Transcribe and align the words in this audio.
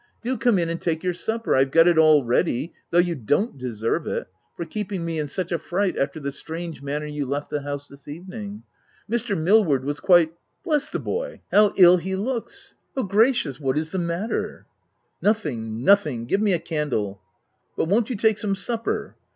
Do 0.23 0.35
come 0.35 0.57
in 0.57 0.67
and 0.67 0.81
take 0.81 1.03
your 1.03 1.13
supper— 1.13 1.51
Fve 1.51 1.69
got 1.69 1.87
it 1.87 1.99
all 1.99 2.23
ready, 2.23 2.73
though 2.89 2.97
you 2.97 3.13
don't 3.13 3.59
deserve 3.59 4.07
it, 4.07 4.25
for 4.57 4.65
keeping 4.65 5.05
me 5.05 5.19
in 5.19 5.27
such 5.27 5.51
a 5.51 5.59
fright, 5.59 5.95
after 5.95 6.19
the 6.19 6.31
strange 6.31 6.81
manner 6.81 7.05
you 7.05 7.23
left 7.27 7.51
the 7.51 7.61
house 7.61 7.87
this 7.87 8.07
evening. 8.07 8.63
Mr. 9.07 9.37
Millward 9.37 9.85
was 9.85 9.99
quite— 9.99 10.33
Bless 10.65 10.89
the 10.89 10.97
boy! 10.97 11.41
how 11.51 11.71
ill 11.77 11.97
he 11.97 12.15
looks! 12.15 12.73
Oh, 12.97 13.03
gracious! 13.03 13.59
what 13.59 13.77
is 13.77 13.91
the 13.91 13.99
matter?" 13.99 14.65
l 15.21 15.35
2 15.35 15.39
220 15.39 15.39
THE 15.39 15.39
TENANT" 15.39 15.83
Nothing, 15.83 15.85
nothing— 15.85 16.25
give 16.25 16.41
me 16.41 16.53
a 16.53 16.57
candle."" 16.57 17.21
But 17.77 17.87
won't 17.87 18.09
you 18.09 18.15
take 18.15 18.39
some 18.39 18.55
supper 18.55 19.15